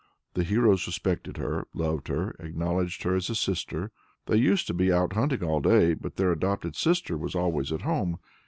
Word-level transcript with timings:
The 0.33 0.43
heroes 0.43 0.87
respected 0.87 1.37
her, 1.37 1.67
loved 1.75 2.07
her, 2.07 2.35
acknowledged 2.39 3.03
her 3.03 3.13
as 3.15 3.29
a 3.29 3.35
sister. 3.35 3.91
They 4.25 4.37
used 4.37 4.65
to 4.65 4.73
be 4.73 4.91
out 4.91 5.13
hunting 5.13 5.43
all 5.43 5.59
day, 5.61 5.93
but 5.93 6.15
their 6.15 6.31
adopted 6.31 6.75
sister 6.75 7.15
was 7.15 7.35
always 7.35 7.71
at 7.71 7.83
home. 7.83 8.17